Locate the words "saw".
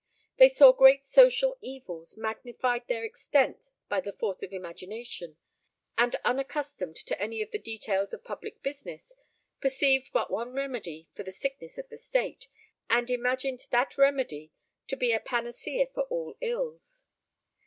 0.49-0.71